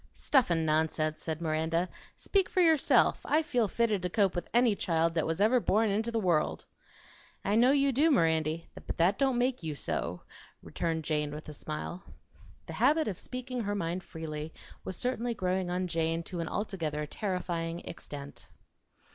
"Stuff 0.13 0.49
an' 0.49 0.65
nonsense!" 0.65 1.21
said 1.21 1.43
Miranda 1.43 1.87
"Speak 2.15 2.49
for 2.49 2.59
yourself. 2.59 3.21
I 3.23 3.43
feel 3.43 3.67
fitted 3.67 4.01
to 4.01 4.09
cope 4.09 4.33
with 4.33 4.49
any 4.51 4.75
child 4.75 5.13
that 5.13 5.29
ever 5.39 5.59
was 5.59 5.65
born 5.67 5.91
int' 5.91 6.11
the 6.11 6.19
world!" 6.19 6.65
"I 7.45 7.53
know 7.53 7.69
you 7.69 7.91
do, 7.91 8.09
Mirandy; 8.09 8.67
but 8.73 8.97
that 8.97 9.19
don't 9.19 9.37
MAKE 9.37 9.61
you 9.61 9.75
so," 9.75 10.23
returned 10.63 11.03
Jane 11.03 11.29
with 11.29 11.49
a 11.49 11.53
smile. 11.53 12.01
The 12.65 12.73
habit 12.73 13.07
of 13.07 13.19
speaking 13.19 13.61
her 13.61 13.75
mind 13.75 14.03
freely 14.03 14.51
was 14.83 14.97
certainly 14.97 15.35
growing 15.35 15.69
on 15.69 15.85
Jane 15.85 16.23
to 16.23 16.39
an 16.39 16.47
altogether 16.47 17.05
terrifying 17.05 17.81
extent. 17.81 18.47